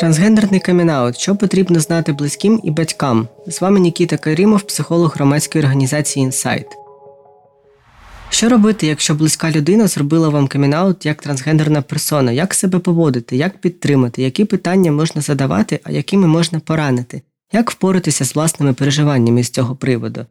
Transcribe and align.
Трансгендерний 0.00 0.60
камінаут. 0.60 1.18
Що 1.18 1.36
потрібно 1.36 1.80
знати 1.80 2.12
близьким 2.12 2.60
і 2.64 2.70
батькам? 2.70 3.28
З 3.46 3.60
вами 3.60 3.80
Нікіта 3.80 4.16
Карімов, 4.16 4.62
психолог 4.62 5.12
громадської 5.14 5.64
організації 5.64 6.24
Інсайт. 6.24 6.66
Що 8.30 8.48
робити, 8.48 8.86
якщо 8.86 9.14
близька 9.14 9.50
людина 9.50 9.86
зробила 9.86 10.28
вам 10.28 10.48
камінаут 10.48 11.06
як 11.06 11.22
трансгендерна 11.22 11.82
персона? 11.82 12.32
Як 12.32 12.54
себе 12.54 12.78
поводити, 12.78 13.36
як 13.36 13.58
підтримати, 13.58 14.22
які 14.22 14.44
питання 14.44 14.92
можна 14.92 15.22
задавати, 15.22 15.80
а 15.84 15.92
якими 15.92 16.26
можна 16.26 16.60
поранити? 16.60 17.22
Як 17.52 17.70
впоратися 17.70 18.24
з 18.24 18.34
власними 18.34 18.72
переживаннями 18.72 19.44
з 19.44 19.50
цього 19.50 19.76
приводу? 19.76 20.26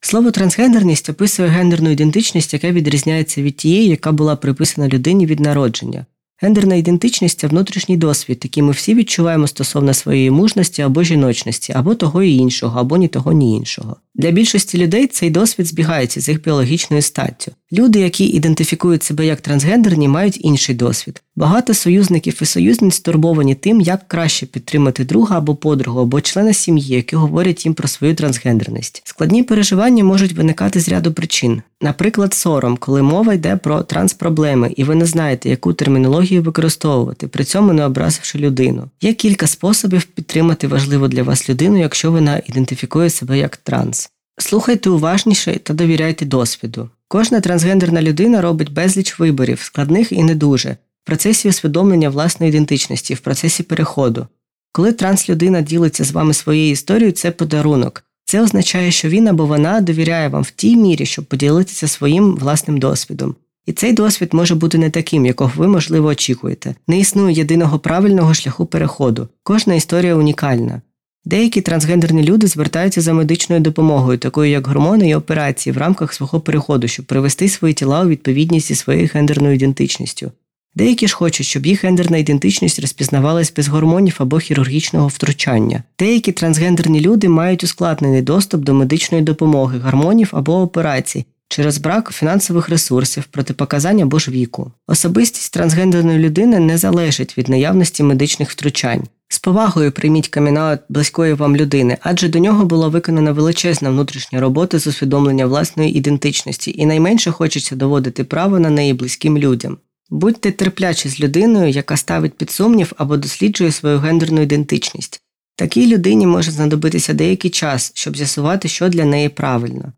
Слово 0.00 0.30
трансгендерність 0.30 1.10
описує 1.10 1.48
гендерну 1.48 1.90
ідентичність, 1.90 2.52
яка 2.52 2.70
відрізняється 2.70 3.42
від 3.42 3.56
тієї, 3.56 3.88
яка 3.88 4.12
була 4.12 4.36
приписана 4.36 4.88
людині 4.88 5.26
від 5.26 5.40
народження. 5.40 6.06
Гендерна 6.42 6.74
ідентичність 6.74 7.38
це 7.38 7.46
внутрішній 7.46 7.96
досвід, 7.96 8.40
який 8.44 8.62
ми 8.62 8.72
всі 8.72 8.94
відчуваємо 8.94 9.46
стосовно 9.46 9.94
своєї 9.94 10.30
мужності 10.30 10.82
або 10.82 11.02
жіночності, 11.02 11.72
або 11.72 11.94
того 11.94 12.22
і 12.22 12.36
іншого, 12.36 12.80
або 12.80 12.96
ні 12.96 13.08
того, 13.08 13.32
ні 13.32 13.56
іншого. 13.56 13.96
Для 14.14 14.30
більшості 14.30 14.78
людей 14.78 15.06
цей 15.06 15.30
досвід 15.30 15.66
збігається 15.66 16.20
з 16.20 16.28
їх 16.28 16.42
біологічною 16.42 17.02
статтю. 17.02 17.52
Люди, 17.72 18.00
які 18.00 18.24
ідентифікують 18.24 19.02
себе 19.02 19.26
як 19.26 19.40
трансгендерні, 19.40 20.08
мають 20.08 20.44
інший 20.44 20.74
досвід. 20.74 21.22
Багато 21.36 21.74
союзників 21.74 22.38
і 22.42 22.44
союзниць 22.44 22.94
стурбовані 22.94 23.54
тим, 23.54 23.80
як 23.80 24.08
краще 24.08 24.46
підтримати 24.46 25.04
друга 25.04 25.38
або 25.38 25.54
подругу, 25.54 26.00
або 26.00 26.20
члена 26.20 26.52
сім'ї, 26.52 26.96
які 26.96 27.16
говорять 27.16 27.64
їм 27.64 27.74
про 27.74 27.88
свою 27.88 28.14
трансгендерність. 28.14 29.02
Складні 29.04 29.42
переживання 29.42 30.04
можуть 30.04 30.32
виникати 30.32 30.80
з 30.80 30.88
ряду 30.88 31.12
причин. 31.12 31.62
Наприклад, 31.80 32.34
сором, 32.34 32.76
коли 32.76 33.02
мова 33.02 33.34
йде 33.34 33.56
про 33.56 33.82
транспроблеми, 33.82 34.72
і 34.76 34.84
ви 34.84 34.94
не 34.94 35.06
знаєте, 35.06 35.48
яку 35.48 35.72
термінологію 35.72 36.42
використовувати, 36.42 37.28
при 37.28 37.44
цьому 37.44 37.72
не 37.72 37.84
образивши 37.84 38.38
людину. 38.38 38.90
Є 39.00 39.14
кілька 39.14 39.46
способів 39.46 40.04
підтримати 40.04 40.66
важливу 40.66 41.08
для 41.08 41.22
вас 41.22 41.48
людину, 41.48 41.78
якщо 41.78 42.12
вона 42.12 42.42
ідентифікує 42.46 43.10
себе 43.10 43.38
як 43.38 43.56
транс. 43.56 44.10
Слухайте 44.38 44.90
уважніше 44.90 45.60
та 45.62 45.74
довіряйте 45.74 46.24
досвіду. 46.24 46.88
Кожна 47.12 47.40
трансгендерна 47.40 48.02
людина 48.02 48.40
робить 48.40 48.72
безліч 48.72 49.18
виборів, 49.18 49.60
складних 49.60 50.12
і 50.12 50.22
не 50.22 50.34
дуже, 50.34 50.70
в 50.70 51.06
процесі 51.06 51.48
усвідомлення 51.48 52.08
власної 52.08 52.50
ідентичності, 52.50 53.14
в 53.14 53.20
процесі 53.20 53.62
переходу. 53.62 54.26
Коли 54.72 54.92
транслюдина 54.92 55.60
ділиться 55.60 56.04
з 56.04 56.12
вами 56.12 56.34
своєю 56.34 56.70
історією, 56.70 57.12
це 57.12 57.30
подарунок. 57.30 58.04
Це 58.24 58.42
означає, 58.42 58.90
що 58.90 59.08
він 59.08 59.28
або 59.28 59.46
вона 59.46 59.80
довіряє 59.80 60.28
вам 60.28 60.42
в 60.42 60.50
тій 60.50 60.76
мірі, 60.76 61.06
щоб 61.06 61.24
поділитися 61.24 61.88
своїм 61.88 62.36
власним 62.36 62.78
досвідом. 62.78 63.34
І 63.66 63.72
цей 63.72 63.92
досвід 63.92 64.28
може 64.34 64.54
бути 64.54 64.78
не 64.78 64.90
таким, 64.90 65.26
якого 65.26 65.52
ви, 65.56 65.68
можливо, 65.68 66.08
очікуєте. 66.08 66.74
Не 66.88 66.98
існує 66.98 67.34
єдиного 67.34 67.78
правильного 67.78 68.34
шляху 68.34 68.66
переходу. 68.66 69.28
Кожна 69.42 69.74
історія 69.74 70.14
унікальна. 70.14 70.82
Деякі 71.24 71.60
трансгендерні 71.60 72.22
люди 72.22 72.46
звертаються 72.46 73.00
за 73.00 73.12
медичною 73.12 73.62
допомогою, 73.62 74.18
такою 74.18 74.50
як 74.50 74.66
гормони 74.66 75.08
і 75.08 75.14
операції 75.14 75.72
в 75.72 75.78
рамках 75.78 76.14
свого 76.14 76.40
переходу, 76.40 76.88
щоб 76.88 77.06
привести 77.06 77.48
свої 77.48 77.74
тіла 77.74 78.02
у 78.02 78.08
відповідність 78.08 78.66
зі 78.66 78.74
своєю 78.74 79.10
гендерною 79.14 79.54
ідентичністю. 79.54 80.32
Деякі 80.74 81.08
ж 81.08 81.16
хочуть, 81.16 81.46
щоб 81.46 81.66
їх 81.66 81.84
гендерна 81.84 82.18
ідентичність 82.18 82.78
розпізнавалась 82.78 83.52
без 83.56 83.68
гормонів 83.68 84.16
або 84.18 84.38
хірургічного 84.38 85.08
втручання. 85.08 85.82
Деякі 85.98 86.32
трансгендерні 86.32 87.00
люди 87.00 87.28
мають 87.28 87.64
ускладнений 87.64 88.22
доступ 88.22 88.62
до 88.64 88.74
медичної 88.74 89.24
допомоги, 89.24 89.78
гормонів 89.78 90.28
або 90.32 90.60
операцій 90.60 91.24
через 91.52 91.78
брак 91.78 92.12
фінансових 92.12 92.68
ресурсів, 92.68 93.24
протипоказань 93.24 94.00
або 94.00 94.18
ж 94.18 94.30
віку. 94.30 94.72
Особистість 94.86 95.52
трансгендерної 95.52 96.18
людини 96.18 96.58
не 96.58 96.78
залежить 96.78 97.38
від 97.38 97.48
наявності 97.48 98.02
медичних 98.02 98.50
втручань. 98.50 99.02
З 99.28 99.38
повагою 99.38 99.92
прийміть 99.92 100.28
камінаут 100.28 100.80
близької 100.88 101.34
вам 101.34 101.56
людини, 101.56 101.98
адже 102.00 102.28
до 102.28 102.38
нього 102.38 102.64
була 102.64 102.88
виконана 102.88 103.32
величезна 103.32 103.90
внутрішня 103.90 104.40
робота 104.40 104.78
з 104.78 104.86
усвідомлення 104.86 105.46
власної 105.46 105.96
ідентичності, 105.96 106.74
і 106.76 106.86
найменше 106.86 107.30
хочеться 107.30 107.76
доводити 107.76 108.24
право 108.24 108.58
на 108.58 108.70
неї 108.70 108.94
близьким 108.94 109.38
людям. 109.38 109.78
Будьте 110.10 110.52
терплячі 110.52 111.08
з 111.08 111.20
людиною, 111.20 111.70
яка 111.70 111.96
ставить 111.96 112.34
під 112.34 112.50
сумнів 112.50 112.92
або 112.96 113.16
досліджує 113.16 113.72
свою 113.72 113.98
гендерну 113.98 114.40
ідентичність. 114.40 115.20
Такій 115.56 115.86
людині 115.86 116.26
може 116.26 116.50
знадобитися 116.50 117.14
деякий 117.14 117.50
час, 117.50 117.92
щоб 117.94 118.16
з'ясувати, 118.16 118.68
що 118.68 118.88
для 118.88 119.04
неї 119.04 119.28
правильно. 119.28 119.92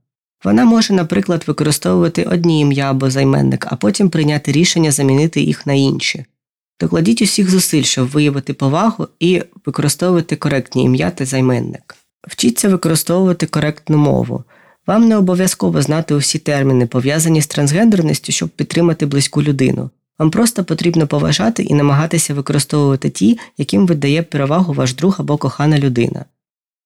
Вона 0.44 0.65
може, 0.65 0.94
наприклад, 0.94 1.44
використовувати 1.47 2.22
одні 2.22 2.60
ім'я 2.60 2.91
або 2.91 3.10
займенник, 3.10 3.66
а 3.71 3.77
потім 3.77 4.10
прийняти 4.10 4.53
рішення 4.53 4.91
замінити 4.91 5.41
їх 5.41 5.66
на 5.66 5.72
інші. 5.72 6.25
Докладіть 6.81 7.22
усіх 7.22 7.50
зусиль, 7.50 7.82
щоб 7.82 8.09
виявити 8.09 8.54
повагу 8.54 9.09
і 9.21 9.43
використовувати 9.66 10.37
коректні 10.37 10.84
ім'я 10.84 11.10
та 11.10 11.25
займенник. 11.25 11.97
Вчіться 12.28 12.69
використовувати 12.69 13.47
коректну 13.47 13.97
мову. 13.97 14.44
Вам 14.87 15.09
не 15.09 15.16
обов'язково 15.16 15.83
знати 15.83 16.15
усі 16.15 16.38
терміни, 16.38 16.87
пов'язані 16.87 17.43
з 17.43 17.47
трансгендерністю, 17.47 18.33
щоб 18.33 18.49
підтримати 18.49 19.06
близьку 19.06 19.43
людину. 19.43 19.91
Вам 20.19 20.31
просто 20.31 20.65
потрібно 20.65 21.06
поважати 21.06 21.62
і 21.62 21.75
намагатися 21.75 22.34
використовувати 22.34 23.10
ті, 23.10 23.38
яким 23.59 23.87
видає 23.87 24.22
перевагу 24.22 24.72
ваш 24.72 24.94
друг 24.94 25.16
або 25.19 25.37
кохана 25.37 25.78
людина. 25.78 26.25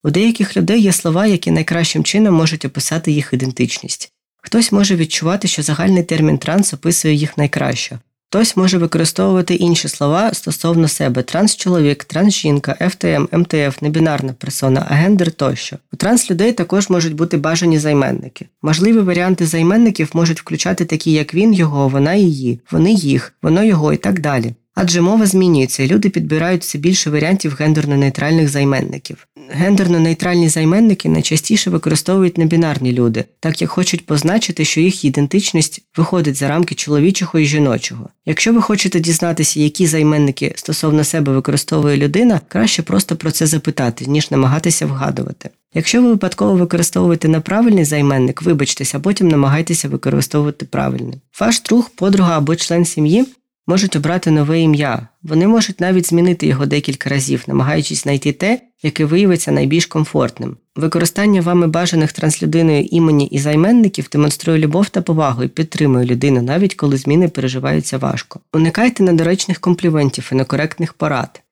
У 0.05 0.11
деяких 0.11 0.57
людей 0.57 0.81
є 0.81 0.93
слова, 0.93 1.27
які 1.27 1.51
найкращим 1.51 2.05
чином 2.05 2.35
можуть 2.35 2.65
описати 2.65 3.13
їх 3.13 3.31
ідентичність. 3.33 4.13
Хтось 4.43 4.73
може 4.73 4.97
відчувати, 4.97 5.49
що 5.49 5.63
загальний 5.63 6.03
термін 6.03 6.39
транс 6.39 6.75
описує 6.75 7.15
їх 7.15 7.39
найкраще, 7.39 7.99
Хтось 8.31 8.57
може 8.57 8.79
використовувати 8.79 9.55
інші 9.55 9.89
слова 9.89 10.35
стосовно 10.35 10.89
себе 10.89 11.23
трансчоловік, 11.23 12.05
трансжінка, 12.05 12.89
ФТМ, 12.91 13.27
МТФ, 13.33 13.83
небінарна 13.83 14.33
персона, 14.33 14.87
агендер 14.89 15.33
тощо. 15.33 15.77
У 15.93 15.97
транслюдей 15.97 16.53
також 16.53 16.91
можуть 16.91 17.15
бути 17.15 17.37
бажані 17.37 17.79
займенники. 17.79 18.47
Можливі 18.63 18.99
варіанти 18.99 19.47
займенників 19.47 20.11
можуть 20.13 20.41
включати 20.41 20.85
такі, 20.85 21.13
як 21.13 21.35
він, 21.35 21.55
його, 21.55 21.89
вона 21.89 22.15
її, 22.15 22.61
вони 22.71 22.93
їх, 22.93 23.33
воно 23.43 23.65
його 23.65 23.93
і 23.93 23.97
так 23.97 24.21
далі. 24.21 24.55
Адже 24.81 25.01
мова 25.01 25.27
змінюється, 25.27 25.83
і 25.83 25.87
люди 25.87 26.09
підбирають 26.09 26.63
все 26.63 26.79
більше 26.79 27.11
варіантів 27.11 27.57
гендерно-нейтральних 27.61 28.49
займенників. 28.49 29.29
Гендерно-нейтральні 29.61 30.49
займенники 30.49 31.09
найчастіше 31.09 31.71
використовують 31.71 32.39
небінарні 32.39 32.93
люди, 32.93 33.25
так 33.41 33.63
як 33.63 33.71
хочуть 33.71 34.07
позначити, 34.07 34.65
що 34.65 34.81
їх 34.81 35.05
ідентичність 35.05 35.83
виходить 35.97 36.37
за 36.37 36.49
рамки 36.49 36.75
чоловічого 36.75 37.39
і 37.39 37.45
жіночого. 37.45 38.09
Якщо 38.27 38.53
ви 38.53 38.63
хочете 38.63 39.01
дізнатися, 39.01 39.61
які 39.61 39.87
займенники 39.87 40.53
стосовно 40.57 41.05
себе 41.05 41.33
використовує 41.33 41.97
людина, 41.97 42.41
краще 42.49 42.83
просто 42.83 43.17
про 43.17 43.31
це 43.31 43.47
запитати, 43.47 44.05
ніж 44.09 44.31
намагатися 44.31 44.87
вгадувати. 44.87 45.51
Якщо 45.75 46.03
ви 46.03 46.09
випадково 46.09 46.55
використовуєте 46.55 47.29
неправильний 47.29 47.85
займенник, 47.85 48.43
вибачтеся, 48.43 48.99
а 48.99 49.01
потім 49.01 49.29
намагайтеся 49.29 49.89
використовувати 49.89 50.67
правильний. 50.67 51.21
Ваш 51.41 51.61
друг, 51.61 51.91
подруга 51.91 52.39
або 52.39 52.57
член 52.57 52.85
сім'ї 52.85 53.27
можуть 53.69 53.97
обрати 53.97 54.31
нове 54.31 54.61
ім'я. 54.61 55.09
Вони 55.23 55.47
можуть 55.47 55.81
навіть 55.81 56.09
змінити 56.09 56.47
його 56.47 56.67
декілька 56.67 57.11
разів, 57.11 57.45
намагаючись 57.47 58.03
знайти 58.03 58.33
те, 58.33 58.61
яке 58.83 59.05
виявиться 59.05 59.53
найбільш 59.53 59.87
комфортним. 59.87 60.57
Використання 60.77 61.41
вами 61.41 61.67
бажаних 61.67 62.13
транслюдиною 62.13 62.85
імені 62.85 63.27
і 63.27 63.39
займенників 63.39 64.09
демонструє 64.13 64.59
любов 64.59 64.89
та 64.89 65.03
повагу 65.03 65.45
і 65.45 65.49
підтримує 65.49 66.07
людину, 66.07 66.43
навіть 66.43 66.75
коли 66.75 66.97
зміни 66.97 67.29
переживаються 67.29 67.99
важко. 67.99 68.41
Уникайте 68.53 69.03
недоречних 69.03 69.59
компліментів 69.61 70.29
і 70.33 70.35
некоректних 70.35 70.93
порад. 70.93 71.43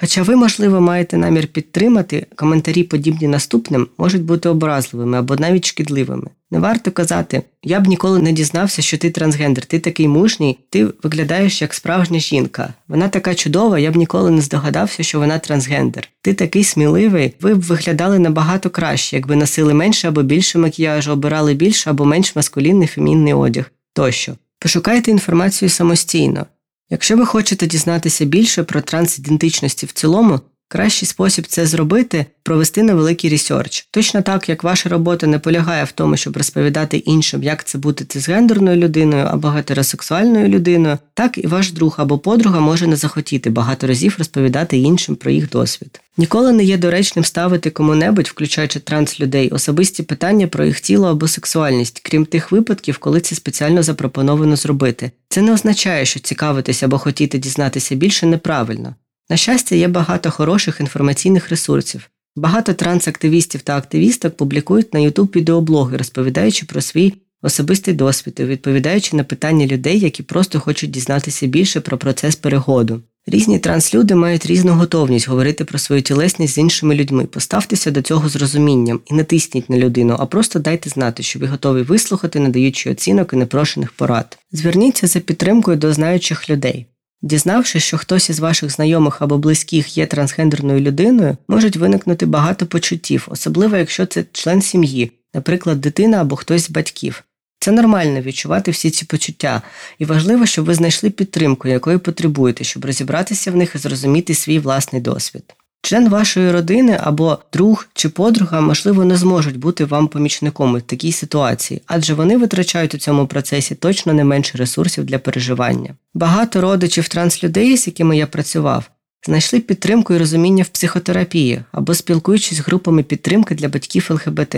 Хоча 0.00 0.22
ви, 0.22 0.36
можливо, 0.36 0.80
маєте 0.80 1.16
намір 1.16 1.46
підтримати, 1.46 2.26
коментарі, 2.34 2.82
подібні 2.82 3.28
наступним, 3.28 3.88
можуть 3.98 4.22
бути 4.22 4.48
образливими 4.48 5.18
або 5.18 5.36
навіть 5.36 5.66
шкідливими. 5.66 6.30
Не 6.50 6.58
варто 6.58 6.90
казати, 6.90 7.42
я 7.62 7.80
б 7.80 7.86
ніколи 7.86 8.22
не 8.22 8.32
дізнався, 8.32 8.82
що 8.82 8.98
ти 8.98 9.10
трансгендер, 9.10 9.64
ти 9.64 9.78
такий 9.78 10.08
мужній, 10.08 10.58
ти 10.70 10.88
виглядаєш 11.02 11.62
як 11.62 11.74
справжня 11.74 12.18
жінка. 12.18 12.74
Вона 12.88 13.08
така 13.08 13.34
чудова, 13.34 13.78
я 13.78 13.90
б 13.90 13.96
ніколи 13.96 14.30
не 14.30 14.40
здогадався, 14.40 15.02
що 15.02 15.18
вона 15.18 15.38
трансгендер. 15.38 16.08
Ти 16.22 16.34
такий 16.34 16.64
сміливий, 16.64 17.34
ви 17.40 17.54
б 17.54 17.60
виглядали 17.60 18.18
набагато 18.18 18.70
краще, 18.70 19.16
якби 19.16 19.36
носили 19.36 19.74
менше 19.74 20.08
або 20.08 20.22
більше 20.22 20.58
макіяжу, 20.58 21.12
обирали 21.12 21.54
більше 21.54 21.90
або 21.90 22.04
менш 22.04 22.36
маскулінний 22.36 22.88
фемінний 22.88 23.32
одяг 23.32 23.70
тощо. 23.92 24.32
Пошукайте 24.58 25.10
інформацію 25.10 25.68
самостійно. 25.68 26.46
Якщо 26.90 27.16
ви 27.16 27.26
хочете 27.26 27.66
дізнатися 27.66 28.24
більше 28.24 28.62
про 28.62 28.80
трансідентичності 28.80 29.86
в 29.86 29.92
цілому, 29.92 30.40
кращий 30.68 31.08
спосіб 31.08 31.46
це 31.46 31.66
зробити 31.66 32.26
провести 32.42 32.82
невеликий 32.82 33.30
ресерч. 33.30 33.88
Точно 33.90 34.22
так, 34.22 34.48
як 34.48 34.64
ваша 34.64 34.88
робота 34.88 35.26
не 35.26 35.38
полягає 35.38 35.84
в 35.84 35.92
тому, 35.92 36.16
щоб 36.16 36.36
розповідати 36.36 36.96
іншим, 36.96 37.42
як 37.42 37.64
це 37.64 37.78
бути 37.78 38.04
цисгендерною 38.04 38.76
людиною 38.76 39.26
або 39.30 39.48
гетеросексуальною 39.48 40.48
людиною, 40.48 40.98
так 41.14 41.38
і 41.38 41.46
ваш 41.46 41.72
друг 41.72 41.94
або 41.98 42.18
подруга 42.18 42.60
може 42.60 42.86
не 42.86 42.96
захотіти 42.96 43.50
багато 43.50 43.86
разів 43.86 44.14
розповідати 44.18 44.78
іншим 44.78 45.16
про 45.16 45.30
їх 45.30 45.50
досвід. 45.50 46.00
Ніколи 46.18 46.52
не 46.52 46.64
є 46.64 46.76
доречним 46.76 47.24
ставити 47.24 47.70
кому-небудь, 47.70 48.28
включаючи 48.28 48.80
транслюдей, 48.80 49.50
особисті 49.50 50.02
питання 50.02 50.46
про 50.46 50.64
їх 50.64 50.80
тіло 50.80 51.08
або 51.08 51.28
сексуальність, 51.28 52.00
крім 52.04 52.26
тих 52.26 52.52
випадків, 52.52 52.98
коли 52.98 53.20
це 53.20 53.34
спеціально 53.34 53.82
запропоновано 53.82 54.56
зробити. 54.56 55.10
Це 55.28 55.42
не 55.42 55.52
означає, 55.52 56.04
що 56.04 56.20
цікавитися 56.20 56.86
або 56.86 56.98
хотіти 56.98 57.38
дізнатися 57.38 57.94
більше 57.94 58.26
неправильно. 58.26 58.94
На 59.30 59.36
щастя, 59.36 59.76
є 59.76 59.88
багато 59.88 60.30
хороших 60.30 60.80
інформаційних 60.80 61.48
ресурсів. 61.48 62.10
Багато 62.36 62.72
трансактивістів 62.72 63.62
та 63.62 63.76
активісток 63.76 64.36
публікують 64.36 64.94
на 64.94 65.00
YouTube 65.00 65.36
відеоблоги, 65.36 65.96
розповідаючи 65.96 66.66
про 66.66 66.80
свій 66.80 67.14
особистий 67.42 67.94
досвід 67.94 68.36
і 68.40 68.44
відповідаючи 68.44 69.16
на 69.16 69.24
питання 69.24 69.66
людей, 69.66 69.98
які 69.98 70.22
просто 70.22 70.60
хочуть 70.60 70.90
дізнатися 70.90 71.46
більше 71.46 71.80
про 71.80 71.98
процес 71.98 72.36
переходу. 72.36 73.02
Різні 73.26 73.58
транслюди 73.58 74.14
мають 74.14 74.46
різну 74.46 74.72
готовність 74.72 75.28
говорити 75.28 75.64
про 75.64 75.78
свою 75.78 76.02
тілесність 76.02 76.54
з 76.54 76.58
іншими 76.58 76.94
людьми. 76.94 77.24
Поставтеся 77.24 77.90
до 77.90 78.02
цього 78.02 78.28
з 78.28 78.36
розумінням 78.36 79.00
і 79.06 79.14
не 79.14 79.24
тисніть 79.24 79.70
на 79.70 79.78
людину, 79.78 80.16
а 80.18 80.26
просто 80.26 80.58
дайте 80.58 80.90
знати, 80.90 81.22
що 81.22 81.38
ви 81.38 81.46
готові 81.46 81.82
вислухати, 81.82 82.40
надаючи 82.40 82.90
оцінок 82.90 83.32
і 83.32 83.36
непрошених 83.36 83.92
порад. 83.92 84.38
Зверніться 84.52 85.06
за 85.06 85.20
підтримкою 85.20 85.76
до 85.76 85.92
знаючих 85.92 86.50
людей. 86.50 86.86
Дізнавшись, 87.26 87.82
що 87.82 87.98
хтось 87.98 88.30
із 88.30 88.38
ваших 88.38 88.70
знайомих 88.70 89.22
або 89.22 89.38
близьких 89.38 89.98
є 89.98 90.06
трансгендерною 90.06 90.80
людиною, 90.80 91.36
можуть 91.48 91.76
виникнути 91.76 92.26
багато 92.26 92.66
почуттів, 92.66 93.28
особливо 93.30 93.76
якщо 93.76 94.06
це 94.06 94.24
член 94.32 94.62
сім'ї, 94.62 95.12
наприклад, 95.34 95.80
дитина 95.80 96.20
або 96.20 96.36
хтось 96.36 96.66
з 96.66 96.70
батьків. 96.70 97.24
Це 97.60 97.72
нормально 97.72 98.20
відчувати 98.20 98.70
всі 98.70 98.90
ці 98.90 99.04
почуття, 99.04 99.62
і 99.98 100.04
важливо, 100.04 100.46
щоб 100.46 100.64
ви 100.64 100.74
знайшли 100.74 101.10
підтримку, 101.10 101.68
якої 101.68 101.98
потребуєте, 101.98 102.64
щоб 102.64 102.84
розібратися 102.84 103.50
в 103.50 103.56
них 103.56 103.74
і 103.74 103.78
зрозуміти 103.78 104.34
свій 104.34 104.58
власний 104.58 105.02
досвід. 105.02 105.54
Член 105.82 106.08
вашої 106.08 106.50
родини 106.50 106.98
або 107.02 107.38
друг 107.52 107.88
чи 107.94 108.08
подруга, 108.08 108.60
можливо, 108.60 109.04
не 109.04 109.16
зможуть 109.16 109.58
бути 109.58 109.84
вам 109.84 110.08
помічником 110.08 110.74
у 110.74 110.80
такій 110.80 111.12
ситуації, 111.12 111.82
адже 111.86 112.14
вони 112.14 112.36
витрачають 112.36 112.94
у 112.94 112.98
цьому 112.98 113.26
процесі 113.26 113.74
точно 113.74 114.12
не 114.12 114.24
менше 114.24 114.58
ресурсів 114.58 115.04
для 115.04 115.18
переживання. 115.18 115.94
Багато 116.14 116.60
родичів 116.60 117.08
транслюдей, 117.08 117.76
з 117.76 117.86
якими 117.86 118.16
я 118.16 118.26
працював, 118.26 118.90
знайшли 119.26 119.60
підтримку 119.60 120.14
і 120.14 120.18
розуміння 120.18 120.62
в 120.62 120.68
психотерапії 120.68 121.62
або 121.72 121.94
спілкуючись 121.94 122.58
з 122.58 122.60
групами 122.60 123.02
підтримки 123.02 123.54
для 123.54 123.68
батьків 123.68 124.08
ЛГБТ. 124.10 124.56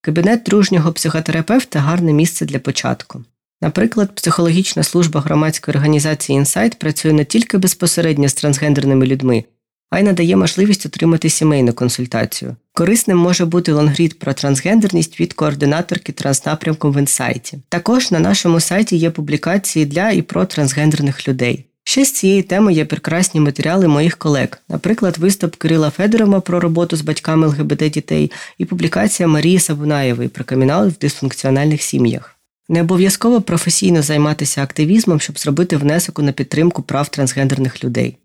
Кабінет 0.00 0.42
дружнього 0.42 0.92
психотерапевта 0.92 1.78
гарне 1.78 2.12
місце 2.12 2.46
для 2.46 2.58
початку. 2.58 3.24
Наприклад, 3.60 4.14
психологічна 4.14 4.82
служба 4.82 5.20
громадської 5.20 5.76
організації 5.76 6.36
Інсайт 6.36 6.78
працює 6.78 7.12
не 7.12 7.24
тільки 7.24 7.58
безпосередньо 7.58 8.28
з 8.28 8.34
трансгендерними 8.34 9.06
людьми, 9.06 9.44
а 9.90 9.98
й 9.98 10.02
надає 10.02 10.36
можливість 10.36 10.86
отримати 10.86 11.30
сімейну 11.30 11.72
консультацію. 11.72 12.56
Корисним 12.72 13.18
може 13.18 13.44
бути 13.44 13.72
лонгрід 13.72 14.18
про 14.18 14.32
трансгендерність 14.32 15.20
від 15.20 15.32
координаторки 15.32 16.12
транснапрямку 16.12 16.90
в 16.90 16.98
інсайті. 16.98 17.58
Також 17.68 18.10
на 18.10 18.18
нашому 18.18 18.60
сайті 18.60 18.96
є 18.96 19.10
публікації 19.10 19.86
для 19.86 20.10
і 20.10 20.22
про 20.22 20.44
трансгендерних 20.44 21.28
людей. 21.28 21.64
Ще 21.84 22.04
з 22.04 22.12
цієї 22.12 22.42
теми 22.42 22.72
є 22.72 22.84
прекрасні 22.84 23.40
матеріали 23.40 23.88
моїх 23.88 24.16
колег, 24.16 24.48
наприклад, 24.68 25.18
виступ 25.18 25.56
Кирила 25.56 25.90
Федорова 25.90 26.40
про 26.40 26.60
роботу 26.60 26.96
з 26.96 27.00
батьками 27.00 27.46
ЛГБТ 27.46 27.90
дітей 27.90 28.30
і 28.58 28.64
публікація 28.64 29.28
Марії 29.28 29.58
Сабунаєвої 29.58 30.28
про 30.28 30.44
камінал 30.44 30.88
в 30.88 30.98
дисфункціональних 30.98 31.82
сім'ях. 31.82 32.34
Не 32.68 32.80
обов'язково 32.80 33.40
професійно 33.40 34.02
займатися 34.02 34.62
активізмом, 34.62 35.20
щоб 35.20 35.38
зробити 35.38 35.76
внесок 35.76 36.18
на 36.18 36.32
підтримку 36.32 36.82
прав 36.82 37.08
трансгендерних 37.08 37.84
людей. 37.84 38.16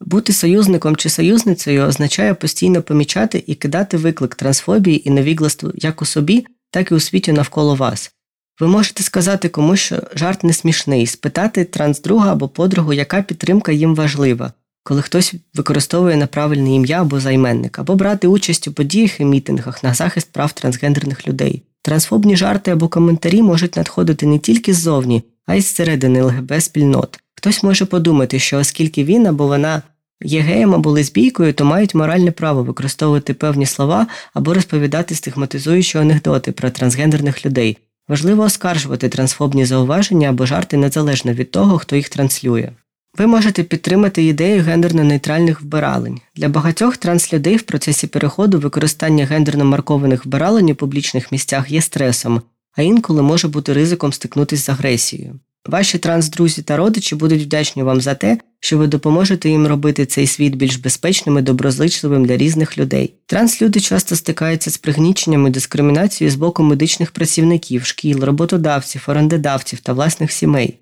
Бути 0.00 0.32
союзником 0.32 0.96
чи 0.96 1.08
союзницею 1.08 1.82
означає 1.82 2.34
постійно 2.34 2.82
помічати 2.82 3.44
і 3.46 3.54
кидати 3.54 3.96
виклик 3.96 4.34
трансфобії 4.34 5.08
і 5.08 5.10
невігластву 5.10 5.70
як 5.74 6.02
у 6.02 6.04
собі, 6.04 6.46
так 6.70 6.90
і 6.90 6.94
у 6.94 7.00
світі 7.00 7.32
навколо 7.32 7.74
вас. 7.74 8.12
Ви 8.60 8.66
можете 8.66 9.02
сказати 9.02 9.48
комусь, 9.48 9.80
що 9.80 10.02
жарт 10.14 10.44
не 10.44 10.52
смішний, 10.52 11.06
спитати 11.06 11.64
трансдруга 11.64 12.32
або 12.32 12.48
подругу, 12.48 12.92
яка 12.92 13.22
підтримка 13.22 13.72
їм 13.72 13.94
важлива, 13.94 14.52
коли 14.82 15.02
хтось 15.02 15.34
використовує 15.54 16.16
неправильне 16.16 16.74
ім'я 16.74 17.00
або 17.00 17.20
займенник, 17.20 17.78
або 17.78 17.94
брати 17.94 18.26
участь 18.26 18.68
у 18.68 18.72
подіях 18.72 19.20
і 19.20 19.24
мітингах 19.24 19.84
на 19.84 19.94
захист 19.94 20.32
прав 20.32 20.52
трансгендерних 20.52 21.28
людей. 21.28 21.62
Трансфобні 21.82 22.36
жарти 22.36 22.70
або 22.70 22.88
коментарі 22.88 23.42
можуть 23.42 23.76
надходити 23.76 24.26
не 24.26 24.38
тільки 24.38 24.74
ззовні, 24.74 25.22
а 25.46 25.54
й 25.54 25.60
зсередини 25.60 26.22
ЛГБ 26.22 26.62
спільнот. 26.62 27.20
Хтось 27.48 27.62
може 27.62 27.84
подумати, 27.84 28.38
що 28.38 28.58
оскільки 28.58 29.04
він 29.04 29.26
або 29.26 29.46
вона 29.46 29.82
є 30.22 30.40
геєм 30.40 30.74
або 30.74 30.90
лесбійкою, 30.90 31.52
то 31.52 31.64
мають 31.64 31.94
моральне 31.94 32.30
право 32.30 32.62
використовувати 32.62 33.34
певні 33.34 33.66
слова 33.66 34.06
або 34.34 34.54
розповідати 34.54 35.14
стигматизуючі 35.14 35.98
анекдоти 35.98 36.52
про 36.52 36.70
трансгендерних 36.70 37.46
людей. 37.46 37.78
Важливо 38.08 38.42
оскаржувати 38.42 39.08
трансфобні 39.08 39.64
зауваження 39.64 40.28
або 40.28 40.46
жарти 40.46 40.76
незалежно 40.76 41.32
від 41.32 41.50
того, 41.50 41.78
хто 41.78 41.96
їх 41.96 42.08
транслює. 42.08 42.70
Ви 43.18 43.26
можете 43.26 43.62
підтримати 43.62 44.24
ідею 44.24 44.62
гендерно-нейтральних 44.62 45.62
вбиралень. 45.62 46.20
Для 46.36 46.48
багатьох 46.48 46.96
транслюдей 46.96 47.56
в 47.56 47.62
процесі 47.62 48.06
переходу 48.06 48.58
використання 48.58 49.24
гендерно 49.24 49.64
маркованих 49.64 50.26
вбиралень 50.26 50.70
у 50.70 50.74
публічних 50.74 51.32
місцях 51.32 51.70
є 51.70 51.80
стресом, 51.80 52.42
а 52.76 52.82
інколи 52.82 53.22
може 53.22 53.48
бути 53.48 53.72
ризиком 53.72 54.12
стикнутися 54.12 54.62
з 54.62 54.68
агресією. 54.68 55.34
Ваші 55.66 55.98
трансдрузі 55.98 56.62
та 56.62 56.76
родичі 56.76 57.14
будуть 57.14 57.42
вдячні 57.42 57.82
вам 57.82 58.00
за 58.00 58.14
те, 58.14 58.38
що 58.60 58.78
ви 58.78 58.86
допоможете 58.86 59.48
їм 59.48 59.66
робити 59.66 60.06
цей 60.06 60.26
світ 60.26 60.54
більш 60.54 60.76
безпечним 60.76 61.38
і 61.38 61.42
доброзичливим 61.42 62.24
для 62.24 62.36
різних 62.36 62.78
людей. 62.78 63.14
Транслюди 63.26 63.80
часто 63.80 64.16
стикаються 64.16 64.70
з 64.70 64.78
пригніченням 64.78 65.46
і 65.46 65.50
дискримінацією 65.50 66.32
з 66.32 66.34
боку 66.34 66.62
медичних 66.62 67.10
працівників, 67.10 67.84
шкіл, 67.84 68.24
роботодавців, 68.24 69.04
орендодавців 69.06 69.80
та 69.80 69.92
власних 69.92 70.32
сімей. 70.32 70.78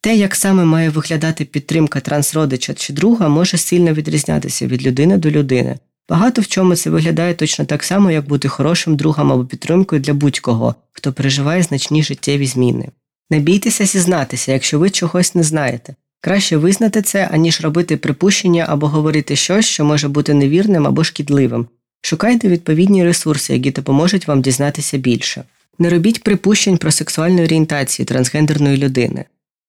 Те, 0.00 0.16
як 0.16 0.34
саме 0.34 0.64
має 0.64 0.90
виглядати 0.90 1.44
підтримка 1.44 2.00
трансродича 2.00 2.74
чи 2.74 2.92
друга, 2.92 3.28
може 3.28 3.58
сильно 3.58 3.92
відрізнятися 3.92 4.66
від 4.66 4.86
людини 4.86 5.16
до 5.16 5.30
людини. 5.30 5.78
Багато 6.08 6.42
в 6.42 6.46
чому 6.46 6.76
це 6.76 6.90
виглядає 6.90 7.34
точно 7.34 7.64
так 7.64 7.84
само, 7.84 8.10
як 8.10 8.28
бути 8.28 8.48
хорошим 8.48 8.96
другом 8.96 9.32
або 9.32 9.44
підтримкою 9.44 10.00
для 10.00 10.14
будь-кого, 10.14 10.74
хто 10.92 11.12
переживає 11.12 11.62
значні 11.62 12.02
життєві 12.02 12.46
зміни. 12.46 12.88
Не 13.30 13.38
бійтеся 13.38 13.86
зізнатися, 13.86 14.52
якщо 14.52 14.78
ви 14.78 14.90
чогось 14.90 15.34
не 15.34 15.42
знаєте. 15.42 15.94
Краще 16.20 16.56
визнати 16.56 17.02
це, 17.02 17.28
аніж 17.32 17.60
робити 17.60 17.96
припущення 17.96 18.66
або 18.68 18.88
говорити 18.88 19.36
щось, 19.36 19.66
що 19.66 19.84
може 19.84 20.08
бути 20.08 20.34
невірним 20.34 20.86
або 20.86 21.04
шкідливим. 21.04 21.66
Шукайте 22.02 22.48
відповідні 22.48 23.04
ресурси, 23.04 23.52
які 23.52 23.70
допоможуть 23.70 24.28
вам 24.28 24.42
дізнатися 24.42 24.98
більше. 24.98 25.44
Не 25.78 25.90
робіть 25.90 26.22
припущень 26.22 26.78
про 26.78 26.90
сексуальну 26.90 27.42
орієнтацію 27.42 28.06
трансгендерної 28.06 28.76
людини. 28.76 29.24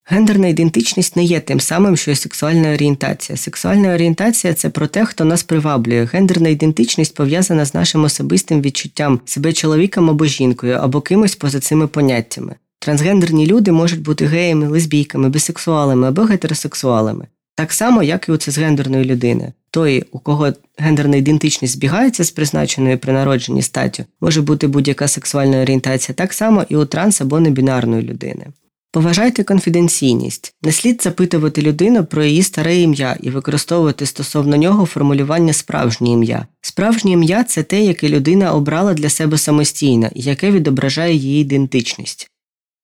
Гендерна 0.05 0.47
ідентичність 0.47 1.15
не 1.15 1.23
є 1.23 1.39
тим 1.39 1.59
самим, 1.59 1.97
що 1.97 2.11
й 2.11 2.15
сексуальна 2.15 2.73
орієнтація. 2.73 3.37
Сексуальна 3.37 3.93
орієнтація 3.93 4.53
це 4.53 4.69
про 4.69 4.87
те, 4.87 5.05
хто 5.05 5.25
нас 5.25 5.43
приваблює. 5.43 6.05
Гендерна 6.13 6.49
ідентичність 6.49 7.15
пов'язана 7.15 7.65
з 7.65 7.73
нашим 7.73 8.03
особистим 8.03 8.61
відчуттям 8.61 9.19
себе 9.25 9.53
чоловіком 9.53 10.09
або 10.09 10.25
жінкою, 10.25 10.75
або 10.75 11.01
кимось 11.01 11.35
поза 11.35 11.59
цими 11.59 11.87
поняттями. 11.87 12.55
Трансгендерні 12.79 13.47
люди 13.47 13.71
можуть 13.71 14.01
бути 14.01 14.25
геями, 14.25 14.67
лесбійками, 14.67 15.29
бісексуалами 15.29 16.07
або 16.07 16.21
гетеросексуалами, 16.21 17.27
так 17.55 17.73
само, 17.73 18.03
як 18.03 18.29
і 18.29 18.31
у 18.31 18.37
цисгендерної 18.37 19.05
людини. 19.05 19.53
Той, 19.71 20.03
у 20.11 20.19
кого 20.19 20.53
гендерна 20.77 21.17
ідентичність 21.17 21.73
збігається 21.73 22.23
з 22.23 22.31
призначеною 22.31 22.97
при 22.97 23.13
народженні 23.13 23.61
статтю, 23.61 24.03
може 24.21 24.41
бути 24.41 24.67
будь-яка 24.67 25.07
сексуальна 25.07 25.61
орієнтація, 25.61 26.15
так 26.15 26.33
само 26.33 26.65
і 26.69 26.75
у 26.75 26.85
транс 26.85 27.21
або 27.21 27.39
небінарної 27.39 28.03
людини. 28.03 28.45
Поважайте 28.91 29.43
конфіденційність. 29.43 30.53
Не 30.63 30.71
слід 30.71 31.03
запитувати 31.03 31.61
людину 31.61 32.05
про 32.05 32.23
її 32.23 32.43
старе 32.43 32.77
ім'я 32.77 33.17
і 33.21 33.29
використовувати 33.29 34.05
стосовно 34.05 34.57
нього 34.57 34.85
формулювання 34.85 35.53
справжнє 35.53 36.09
ім'я. 36.09 36.47
Справжнє 36.61 37.11
ім'я 37.11 37.43
це 37.43 37.63
те, 37.63 37.81
яке 37.81 38.09
людина 38.09 38.53
обрала 38.53 38.93
для 38.93 39.09
себе 39.09 39.37
самостійно 39.37 40.09
і 40.15 40.21
яке 40.21 40.51
відображає 40.51 41.15
її 41.15 41.41
ідентичність. 41.41 42.31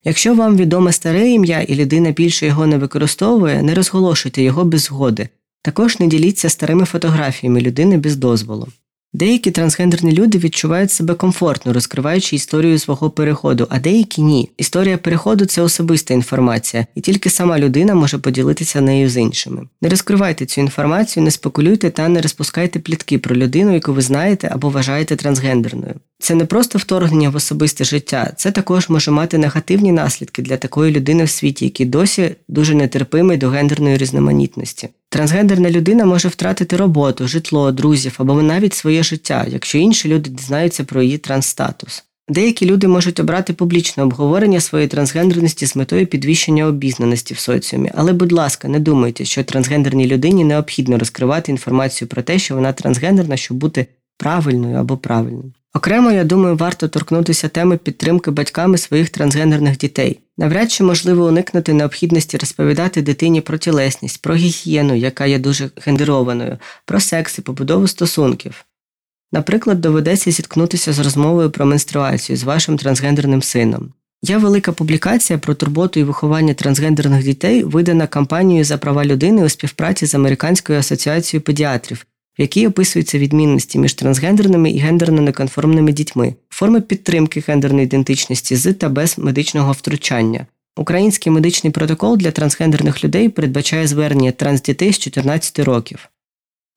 Якщо 0.06 0.36
вам 0.36 0.58
відоме 0.58 0.92
старе 0.92 1.30
ім'я 1.30 1.62
і 1.62 1.76
людина 1.76 2.12
більше 2.12 2.46
його 2.46 2.68
не 2.68 2.78
використовує, 2.78 3.64
не 3.64 3.74
розголошуйте 3.74 4.42
його 4.42 4.66
без 4.66 4.82
згоди. 4.82 5.30
Також 5.62 6.00
не 6.00 6.08
діліться 6.08 6.50
старими 6.50 6.86
фотографіями 6.86 7.62
людини 7.62 7.98
без 7.98 8.16
дозволу. 8.16 8.68
Деякі 9.16 9.52
трансгендерні 9.52 10.12
люди 10.12 10.38
відчувають 10.38 10.92
себе 10.92 11.14
комфортно, 11.14 11.74
розкриваючи 11.74 12.36
історію 12.36 12.80
свого 12.80 13.10
переходу, 13.10 13.68
а 13.70 13.80
деякі 13.80 14.22
ні. 14.22 14.50
Історія 14.58 14.98
переходу 14.98 15.46
це 15.46 15.62
особиста 15.62 16.14
інформація, 16.14 16.86
і 16.96 17.02
тільки 17.02 17.30
сама 17.30 17.60
людина 17.60 17.96
може 17.96 18.18
поділитися 18.18 18.82
нею 18.82 19.10
з 19.10 19.18
іншими. 19.18 19.68
Не 19.82 19.90
розкривайте 19.90 20.46
цю 20.46 20.62
інформацію, 20.62 21.24
не 21.24 21.32
спекулюйте 21.32 21.90
та 21.90 22.10
не 22.10 22.22
розпускайте 22.22 22.80
плітки 22.80 23.20
про 23.20 23.36
людину, 23.36 23.74
яку 23.74 23.94
ви 23.94 24.02
знаєте 24.02 24.50
або 24.52 24.70
вважаєте 24.70 25.16
трансгендерною. 25.16 25.96
Це 26.20 26.36
не 26.36 26.46
просто 26.46 26.80
вторгнення 26.80 27.30
в 27.30 27.36
особисте 27.36 27.84
життя, 27.84 28.34
це 28.38 28.52
також 28.52 28.90
може 28.90 29.12
мати 29.12 29.38
негативні 29.38 29.92
наслідки 29.92 30.42
для 30.42 30.58
такої 30.58 30.92
людини 30.92 31.24
в 31.24 31.30
світі, 31.30 31.66
який 31.66 31.86
досі 31.86 32.36
дуже 32.48 32.76
нетерпимий 32.76 33.38
до 33.38 33.50
гендерної 33.50 33.98
різноманітності. 33.98 34.90
Трансгендерна 35.16 35.70
людина 35.70 36.06
може 36.06 36.28
втратити 36.28 36.78
роботу, 36.78 37.28
житло, 37.28 37.72
друзів 37.72 38.16
або 38.18 38.42
навіть 38.42 38.74
своє 38.74 39.04
життя, 39.04 39.46
якщо 39.50 39.78
інші 39.78 40.10
люди 40.10 40.30
дізнаються 40.30 40.84
про 40.84 41.02
її 41.02 41.18
трансстатус. 41.18 42.04
Деякі 42.30 42.66
люди 42.66 42.88
можуть 42.88 43.20
обрати 43.20 43.54
публічне 43.54 44.04
обговорення 44.04 44.60
своєї 44.60 44.88
трансгендерності 44.88 45.66
з 45.66 45.76
метою 45.76 46.08
підвищення 46.08 46.66
обізнаності 46.66 47.34
в 47.34 47.40
соціумі, 47.40 47.92
але, 47.96 48.14
будь 48.14 48.32
ласка, 48.32 48.68
не 48.68 48.80
думайте, 48.80 49.26
що 49.26 49.44
трансгендерній 49.44 50.08
людині 50.08 50.44
необхідно 50.44 50.98
розкривати 50.98 51.52
інформацію 51.52 52.08
про 52.08 52.22
те, 52.22 52.40
що 52.40 52.56
вона 52.56 52.74
трансгендерна, 52.74 53.38
щоб 53.38 53.58
бути 53.58 53.88
правильною 54.18 54.78
або 54.78 54.98
правильною. 54.98 55.54
Окремо, 55.76 56.12
я 56.12 56.24
думаю, 56.24 56.56
варто 56.56 56.88
торкнутися 56.88 57.48
теми 57.48 57.78
підтримки 57.78 58.32
батьками 58.32 58.78
своїх 58.78 59.10
трансгендерних 59.10 59.78
дітей. 59.78 60.20
Навряд 60.38 60.72
чи 60.72 60.84
можливо 60.84 61.26
уникнути 61.26 61.74
необхідності 61.74 62.38
розповідати 62.38 63.02
дитині 63.02 63.42
про 63.42 63.58
тілесність, 63.58 64.22
про 64.22 64.36
гігієну, 64.36 64.96
яка 64.96 65.26
є 65.26 65.40
дуже 65.40 65.70
гендерованою, 65.78 66.58
про 66.86 67.00
секс 67.00 67.38
і 67.38 67.42
побудову 67.42 67.88
стосунків. 67.88 68.66
Наприклад, 69.32 69.82
доведеться 69.82 70.32
зіткнутися 70.32 70.94
з 70.94 71.00
розмовою 71.00 71.52
про 71.52 71.66
менструацію 71.66 72.38
з 72.38 72.44
вашим 72.44 72.78
трансгендерним 72.78 73.42
сином. 73.42 73.94
Є 74.22 74.38
велика 74.38 74.72
публікація 74.72 75.40
про 75.40 75.54
турботу 75.54 76.00
і 76.00 76.04
виховання 76.04 76.54
трансгендерних 76.54 77.24
дітей, 77.24 77.64
видана 77.64 78.08
кампанією 78.08 78.64
за 78.64 78.78
права 78.78 79.06
людини 79.06 79.46
у 79.46 79.50
співпраці 79.50 80.06
з 80.06 80.16
Американською 80.16 80.80
асоціацією 80.80 81.44
педіатрів, 81.44 82.06
в 82.40 82.42
якій 82.42 82.68
описуються 82.68 83.20
відмінності 83.20 83.80
між 83.80 83.94
трансгендерними 83.94 84.70
і 84.70 84.80
гендерно 84.80 85.22
неконформними 85.22 85.92
дітьми, 85.92 86.36
форми 86.50 86.82
підтримки 86.82 87.44
гендерної 87.48 87.84
ідентичності 87.86 88.56
з 88.56 88.74
та 88.74 88.90
без 88.90 89.18
медичного 89.18 89.72
втручання. 89.72 90.46
Український 90.78 91.32
медичний 91.32 91.72
протокол 91.72 92.18
для 92.18 92.32
трансгендерних 92.32 93.04
людей 93.04 93.30
передбачає 93.30 93.88
звернення 93.88 94.32
трансдітей 94.32 94.94
з 94.94 95.00
14 95.00 95.60
років. 95.60 96.10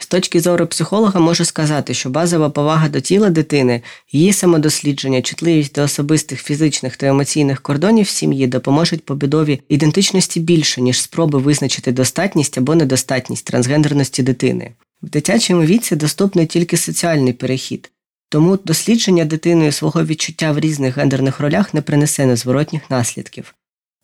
З 0.01 0.07
точки 0.07 0.41
зору 0.41 0.67
психолога 0.67 1.21
можу 1.21 1.45
сказати, 1.45 1.95
що 1.95 2.11
базова 2.11 2.51
повага 2.51 2.89
до 2.89 3.01
тіла 3.01 3.31
дитини, 3.31 3.83
її 4.13 4.33
самодослідження, 4.33 5.23
чутливість 5.23 5.75
до 5.75 5.83
особистих 5.83 6.43
фізичних 6.43 6.97
та 6.97 7.07
емоційних 7.07 7.63
кордонів 7.63 8.09
сім'ї 8.09 8.47
допоможуть 8.47 9.05
побудові 9.05 9.61
ідентичності 9.69 10.41
більше, 10.41 10.81
ніж 10.81 11.01
спроби 11.01 11.39
визначити 11.39 11.93
достатність 11.93 12.59
або 12.59 12.75
недостатність 12.75 13.45
трансгендерності 13.45 14.23
дитини. 14.23 14.71
В 15.03 15.11
дитячому 15.11 15.63
віці 15.63 15.97
доступний 15.97 16.47
тільки 16.47 16.77
соціальний 16.77 17.33
перехід, 17.33 17.91
тому 18.29 18.57
дослідження 18.57 19.25
дитиною 19.25 19.73
свого 19.73 20.05
відчуття 20.05 20.53
в 20.53 20.59
різних 20.59 20.97
гендерних 20.97 21.41
ролях 21.41 21.75
не 21.75 21.83
принесе 21.83 22.27
незворотніх 22.27 22.91
наслідків. 22.91 23.55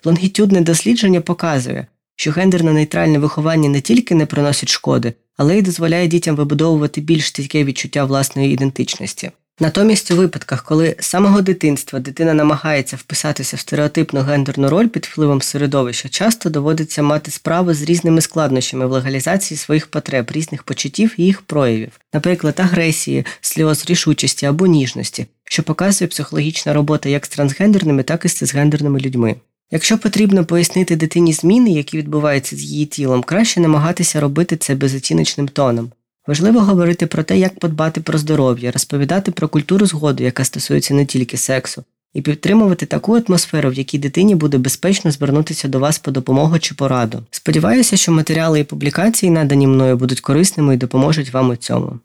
Лонгітюдне 0.05 0.61
дослідження 0.61 1.21
показує, 1.21 1.87
що 2.17 2.31
гендерно-нейтральне 2.31 3.19
виховання 3.19 3.69
не 3.69 3.81
тільки 3.81 4.15
не 4.15 4.27
приносить 4.27 4.69
шкоди, 4.69 5.15
але 5.37 5.59
й 5.59 5.63
дозволяє 5.63 6.09
дітям 6.09 6.37
вибудовувати 6.37 7.01
більш 7.01 7.27
стійке 7.27 7.65
відчуття 7.65 8.05
власної 8.05 8.53
ідентичності. 8.53 9.31
Натомість 9.61 10.11
у 10.11 10.17
випадках, 10.17 10.65
коли 10.65 10.97
з 11.01 11.07
самого 11.07 11.43
дитинства 11.43 11.99
дитина 11.99 12.35
намагається 12.35 12.97
вписатися 12.97 13.57
в 13.57 13.61
стереотипну 13.61 14.21
гендерну 14.21 14.69
роль 14.69 14.87
під 14.87 15.05
впливом 15.07 15.43
середовища, 15.43 16.09
часто 16.09 16.51
доводиться 16.51 17.03
мати 17.03 17.31
справу 17.31 17.75
з 17.75 17.83
різними 17.83 18.21
складнощами 18.21 18.87
в 18.87 18.91
легалізації 18.91 19.59
своїх 19.59 19.87
потреб, 19.87 20.31
різних 20.31 20.63
почуттів 20.63 21.15
і 21.17 21.25
їх 21.25 21.43
проявів, 21.43 22.01
наприклад, 22.13 22.61
агресії, 22.61 23.27
сльоз, 23.41 23.85
рішучості 23.87 24.47
або 24.47 24.67
ніжності, 24.67 25.27
що 25.45 25.63
показує 25.63 26.09
психологічна 26.09 26.73
робота 26.73 27.09
як 27.09 27.27
з 27.27 27.29
трансгендерними, 27.29 28.03
так 28.03 28.25
і 28.25 28.29
з 28.29 28.35
цисгендерними 28.35 29.01
людьми. 29.01 29.37
Якщо 29.71 29.99
потрібно 29.99 30.45
пояснити 30.45 30.97
дитині 30.97 31.33
зміни, 31.33 31.71
які 31.71 31.99
відбуваються 31.99 32.57
з 32.57 32.63
її 32.63 32.87
тілом, 32.87 33.23
краще 33.23 33.61
намагатися 33.61 34.21
робити 34.21 34.57
це 34.57 34.75
безоціночним 34.75 35.49
тоном. 35.49 35.93
Важливо 36.27 36.61
говорити 36.61 37.07
про 37.07 37.23
те, 37.23 37.39
як 37.39 37.59
подбати 37.59 38.01
про 38.01 38.19
здоров'я, 38.19 38.71
розповідати 38.71 39.31
про 39.31 39.49
культуру 39.49 39.87
згоду, 39.87 40.25
яка 40.25 40.45
стосується 40.45 40.95
не 40.95 41.07
тільки 41.07 41.37
сексу, 41.37 41.85
і 42.15 42.23
підтримувати 42.23 42.87
таку 42.87 43.17
атмосферу, 43.17 43.71
в 43.71 43.75
якій 43.75 43.99
дитині 43.99 44.35
буде 44.35 44.59
безпечно 44.59 45.11
звернутися 45.11 45.69
до 45.69 45.79
вас 45.79 45.99
по 45.99 46.11
допомогу 46.11 46.59
чи 46.59 46.75
пораду. 46.75 47.23
Сподіваюся, 47.31 47.97
що 47.97 48.13
матеріали 48.13 48.61
і 48.61 48.65
публікації, 48.65 49.31
надані 49.31 49.67
мною, 49.67 49.97
будуть 49.97 50.21
корисними 50.21 50.75
і 50.75 50.77
допоможуть 50.77 51.33
вам 51.33 51.51
у 51.51 51.57
цьому. 51.57 51.99